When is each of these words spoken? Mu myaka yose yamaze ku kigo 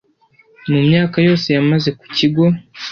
Mu 0.69 0.79
myaka 0.87 1.17
yose 1.27 1.47
yamaze 1.55 1.89
ku 1.99 2.05
kigo 2.15 2.43